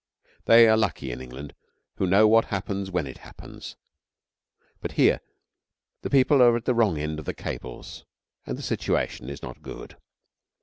They 0.45 0.67
are 0.67 0.77
lucky 0.77 1.11
in 1.11 1.21
England 1.21 1.53
who 1.97 2.07
know 2.07 2.27
what 2.27 2.45
happens 2.45 2.89
when 2.89 3.05
it 3.05 3.19
happens, 3.19 3.75
but 4.79 4.93
here 4.93 5.21
the 6.01 6.09
people 6.09 6.41
are 6.41 6.57
at 6.57 6.65
the 6.65 6.73
wrong 6.73 6.97
end 6.97 7.19
of 7.19 7.25
the 7.25 7.35
cables, 7.35 8.03
and 8.47 8.57
the 8.57 8.63
situation 8.63 9.29
is 9.29 9.43
not 9.43 9.61
good. 9.61 9.97